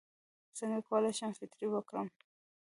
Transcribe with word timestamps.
څنګه 0.57 0.79
کولی 0.87 1.11
شم 1.17 1.31
فطرې 1.39 1.67
ورکړم 1.69 2.07